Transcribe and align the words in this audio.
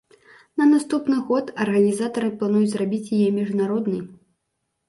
На 0.59 0.65
наступны 0.69 1.17
год 1.27 1.51
арганізатары 1.65 2.31
плануюць 2.39 2.73
зрабіць 2.73 3.13
яе 3.19 3.29
міжнароднай. 3.39 4.01